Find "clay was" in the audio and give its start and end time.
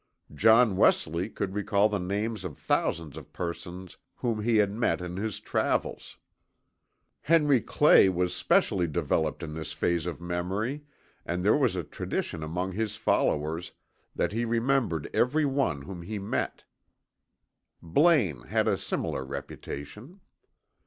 7.61-8.35